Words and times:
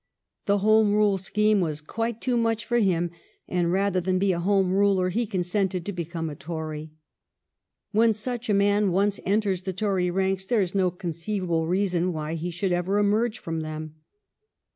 The 0.47 0.57
Home 0.57 0.93
Rule 0.95 1.19
scheme 1.19 1.59
was 1.61 1.79
quite 1.79 2.19
too 2.21 2.35
much 2.35 2.65
for 2.65 2.79
him, 2.79 3.11
and 3.47 3.71
rather 3.71 4.01
than 4.01 4.17
be 4.17 4.31
a 4.31 4.39
Home 4.39 4.71
Ruler 4.73 5.09
he 5.09 5.27
consented 5.27 5.85
to 5.85 5.93
become 5.93 6.27
a 6.27 6.33
Tory. 6.35 6.89
When 7.91 8.11
such 8.15 8.49
a 8.49 8.53
man 8.55 8.91
once 8.91 9.19
enters 9.27 9.61
the 9.61 9.73
Tory 9.73 10.09
ranks 10.09 10.47
there 10.47 10.63
is 10.63 10.73
no 10.73 10.89
conceivable 10.89 11.67
reason 11.67 12.13
why 12.13 12.33
he 12.33 12.49
should 12.49 12.71
ever 12.71 12.97
emerge 12.97 13.37
from 13.37 13.59
them. 13.59 13.93